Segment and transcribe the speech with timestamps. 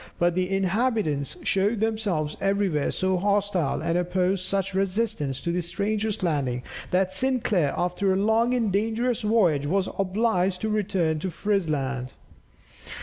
[0.17, 6.23] But the inhabitants showed themselves everywhere so hostile, and opposed such resistance to the strangers
[6.23, 12.13] landing, that Sinclair after a long and dangerous voyage was obliged to return to Frisland.